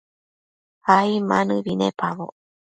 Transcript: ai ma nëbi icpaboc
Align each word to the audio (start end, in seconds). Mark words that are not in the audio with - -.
ai 0.95 1.11
ma 1.27 1.37
nëbi 1.47 1.73
icpaboc 1.87 2.33